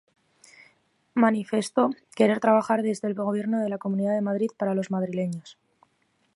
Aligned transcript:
Manifestó 1.13 1.91
querer 2.15 2.39
trabajar 2.39 2.81
desde 2.81 3.07
el 3.07 3.13
Gobierno 3.13 3.59
de 3.59 3.69
la 3.69 3.77
Comunidad 3.77 4.15
de 4.15 4.21
Madrid 4.21 4.49
para 4.57 4.73
los 4.73 4.89
madrileños. 4.89 5.59